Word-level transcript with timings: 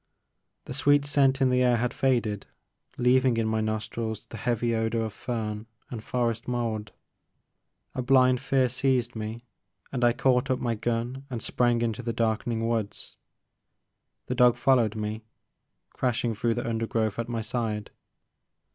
The 0.65 0.73
sweet 0.73 1.05
scent 1.05 1.41
in 1.41 1.51
the 1.51 1.61
air 1.61 1.77
had 1.77 1.93
faded, 1.93 2.47
leaving 2.97 3.37
in 3.37 3.47
my 3.47 3.61
nostrils 3.61 4.25
the 4.25 4.37
heavy 4.37 4.73
odor 4.73 5.03
of 5.05 5.13
fern 5.13 5.67
and 5.91 6.03
forest 6.03 6.47
mould. 6.47 6.91
A 7.93 8.01
blind 8.01 8.39
fear 8.41 8.67
seized 8.67 9.15
me, 9.15 9.45
and 9.91 10.03
I 10.03 10.13
caught 10.13 10.49
up 10.49 10.57
my 10.57 10.73
gun 10.73 11.17
and 11.17 11.25
and 11.29 11.41
sprang 11.43 11.83
into 11.83 12.01
the 12.01 12.13
darkening 12.13 12.67
woods. 12.67 13.15
The 14.25 14.33
dog 14.33 14.57
followed 14.57 14.95
me, 14.95 15.23
crashing 15.91 16.33
through 16.33 16.55
the 16.55 16.67
under 16.67 16.87
growth 16.87 17.19
at 17.19 17.29
my 17.29 17.41
side. 17.41 17.91